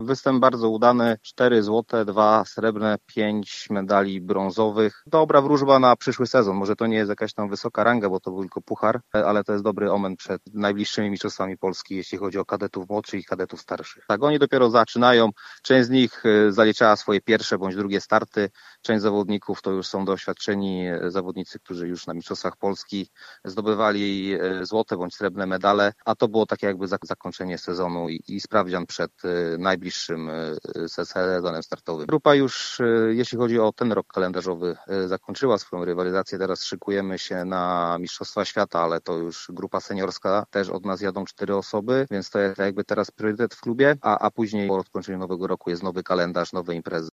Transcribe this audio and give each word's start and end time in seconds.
Występ 0.00 0.40
bardzo 0.40 0.70
udany, 0.70 1.16
cztery 1.22 1.62
złote, 1.62 2.04
dwa 2.04 2.44
srebrne, 2.44 2.96
pięć 3.06 3.70
medali 3.70 4.20
brązowych. 4.20 5.02
Dobra 5.06 5.42
wróżba 5.42 5.78
na 5.78 5.96
przyszły 5.96 6.26
sezon. 6.26 6.56
Może 6.56 6.76
to 6.76 6.86
nie 6.86 6.96
jest 6.96 7.08
jakaś 7.08 7.34
tam 7.34 7.48
wysoka 7.48 7.84
ranga, 7.84 8.08
bo 8.10 8.20
to 8.20 8.30
był 8.30 8.40
tylko 8.40 8.60
puchar, 8.60 9.00
ale 9.12 9.44
to 9.44 9.52
jest 9.52 9.64
dobry 9.64 9.92
omen 9.92 10.16
przed 10.16 10.42
najbliższymi 10.54 11.10
mistrzostwami 11.10 11.58
Polski, 11.58 11.96
jeśli 11.96 12.18
chodzi 12.18 12.38
o 12.38 12.44
kadetów 12.44 12.88
młodszych 12.88 13.20
i 13.20 13.24
kadetów 13.24 13.60
starszych. 13.60 14.04
Tak, 14.08 14.22
oni 14.22 14.38
dopiero 14.38 14.70
zaczynają. 14.70 15.30
Część 15.62 15.86
z 15.86 15.90
nich 15.90 16.22
e, 16.26 16.52
zaliczała 16.52 16.96
swoje 16.96 17.20
pierwsze 17.20 17.58
bądź 17.58 17.76
drugie 17.76 18.00
starty. 18.00 18.50
Część 18.82 19.02
zawodników 19.02 19.62
to 19.62 19.70
już 19.70 19.86
są 19.86 20.04
doświadczeni 20.04 20.86
e, 20.88 21.10
zawodnicy, 21.10 21.58
którzy 21.58 21.88
już 21.88 22.06
na 22.06 22.14
mistrzostwach 22.14 22.56
Polski 22.56 23.10
zdobywali 23.44 24.34
e, 24.40 24.66
złote 24.66 24.96
bądź 24.96 25.14
srebrne 25.14 25.46
medale, 25.46 25.92
a 26.04 26.14
to 26.14 26.28
było 26.28 26.46
takie 26.46 26.66
jakby 26.66 26.86
zakończenie 27.02 27.58
sezonu 27.58 28.08
i, 28.08 28.20
i 28.28 28.40
sprawdzian 28.40 28.86
przed 28.86 29.12
najbliższymi 29.58 29.87
najbliższym 29.88 30.30
e, 30.30 30.88
sezonem 30.88 31.62
startowym. 31.62 32.06
Grupa 32.06 32.34
już, 32.34 32.80
e, 32.80 32.84
jeśli 33.14 33.38
chodzi 33.38 33.58
o 33.58 33.72
ten 33.72 33.92
rok 33.92 34.06
kalendarzowy, 34.06 34.76
e, 34.88 35.08
zakończyła 35.08 35.58
swoją 35.58 35.84
rywalizację. 35.84 36.38
Teraz 36.38 36.64
szykujemy 36.64 37.18
się 37.18 37.44
na 37.44 37.96
Mistrzostwa 38.00 38.44
Świata, 38.44 38.80
ale 38.80 39.00
to 39.00 39.16
już 39.16 39.46
grupa 39.52 39.80
seniorska. 39.80 40.46
Też 40.50 40.68
od 40.68 40.84
nas 40.84 41.00
jadą 41.00 41.24
cztery 41.24 41.56
osoby, 41.56 42.06
więc 42.10 42.30
to 42.30 42.38
jest 42.38 42.58
jakby 42.58 42.84
teraz 42.84 43.10
priorytet 43.10 43.54
w 43.54 43.60
klubie, 43.60 43.96
a, 44.00 44.18
a 44.18 44.30
później 44.30 44.68
po 44.68 44.76
rozpoczęciu 44.76 45.18
nowego 45.18 45.46
roku 45.46 45.70
jest 45.70 45.82
nowy 45.82 46.02
kalendarz, 46.02 46.52
nowe 46.52 46.74
imprezy. 46.74 47.08